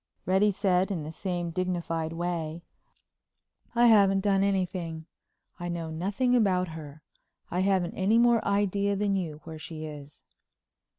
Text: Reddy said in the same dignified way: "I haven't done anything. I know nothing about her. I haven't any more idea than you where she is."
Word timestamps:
Reddy 0.25 0.49
said 0.49 0.89
in 0.89 1.03
the 1.03 1.11
same 1.11 1.51
dignified 1.51 2.11
way: 2.11 2.63
"I 3.75 3.85
haven't 3.85 4.21
done 4.21 4.41
anything. 4.41 5.05
I 5.59 5.69
know 5.69 5.91
nothing 5.91 6.35
about 6.35 6.69
her. 6.69 7.03
I 7.51 7.59
haven't 7.59 7.93
any 7.93 8.17
more 8.17 8.43
idea 8.43 8.95
than 8.95 9.15
you 9.15 9.41
where 9.43 9.59
she 9.59 9.85
is." 9.85 10.23